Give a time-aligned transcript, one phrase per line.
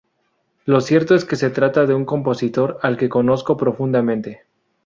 [0.65, 4.41] Lo cierto es que se trata de un compositor al que conozco profundamente.